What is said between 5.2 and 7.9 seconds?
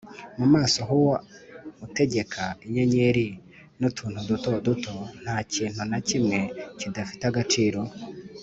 nta kintu na kimwe kidafite agaciro